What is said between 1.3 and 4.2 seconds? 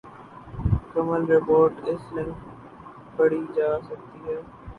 report اس link پر پڑھی جا سکتی